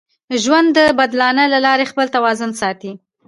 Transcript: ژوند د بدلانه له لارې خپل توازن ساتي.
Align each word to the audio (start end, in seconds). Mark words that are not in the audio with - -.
ژوند 0.43 0.69
د 0.77 0.79
بدلانه 0.99 1.43
له 1.53 1.59
لارې 1.65 1.89
خپل 1.91 2.05
توازن 2.15 2.51
ساتي. 2.61 2.91